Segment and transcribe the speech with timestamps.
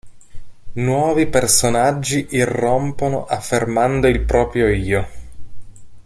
[0.73, 5.07] Nuovi personaggi irrompono affermando il proprio io.